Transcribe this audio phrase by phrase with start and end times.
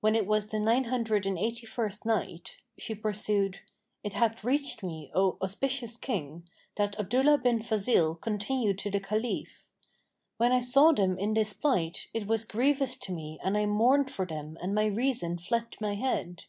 [0.00, 3.58] When it was the Nine Hundred and Eighty first Night, She pursued,
[4.04, 9.64] It hath reached me, O auspicious King, that Abdullah bin Fazil continued to the Caliph,
[10.36, 14.08] "When I saw them in this plight, it was grievous to me and I mourned
[14.08, 16.44] for them and my reason fled my head.